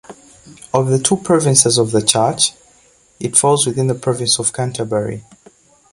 Of 0.73 0.87
the 0.87 0.97
two 0.97 1.15
provinces 1.17 1.77
of 1.77 1.91
the 1.91 2.01
church 2.01 2.53
it 3.19 3.37
falls 3.37 3.67
within 3.67 3.85
the 3.85 3.93
Province 3.93 4.39
of 4.39 4.51
Canterbury. 4.51 5.23